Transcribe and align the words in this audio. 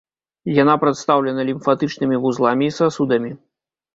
Яна 0.61 0.75
прадстаўлена 0.83 1.41
лімфатычнымі 1.49 2.17
вузламі 2.23 2.69
і 2.71 2.75
сасудамі. 2.81 3.31